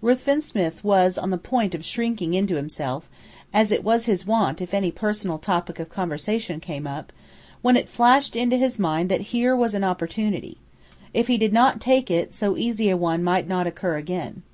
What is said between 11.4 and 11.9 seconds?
not